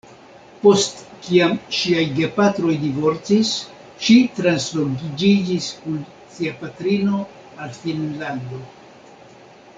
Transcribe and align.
Post 0.61 1.01
kiam 1.25 1.51
ŝiaj 1.79 2.05
gepatroj 2.19 2.73
divorcis 2.85 3.51
ŝi 4.07 4.17
transloĝiĝis 4.39 5.69
kun 5.85 6.01
sia 6.39 6.57
patrino 6.65 7.23
al 7.67 7.79
Finnlando. 7.85 8.65